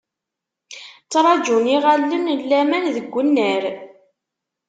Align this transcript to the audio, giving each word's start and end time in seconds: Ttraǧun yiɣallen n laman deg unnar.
Ttraǧun 1.05 1.65
yiɣallen 1.71 2.23
n 2.35 2.39
laman 2.49 2.85
deg 2.95 3.13
unnar. 3.21 3.63